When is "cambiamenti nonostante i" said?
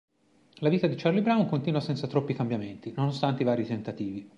2.33-3.45